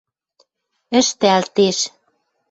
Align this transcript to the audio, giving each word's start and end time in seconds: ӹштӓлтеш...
ӹштӓлтеш... 0.99 1.77